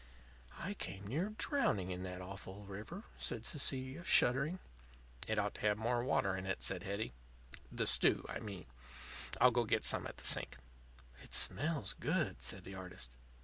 [0.57, 4.57] "I came near drowning in that awful river," said Cecilia, shuddering.
[5.27, 7.13] "It ought to have more water in it," said Hetty;
[7.71, 8.65] "the stew, I mean.
[9.39, 10.57] I'll go get some at the sink."
[11.21, 13.15] "It smells good," said the artist.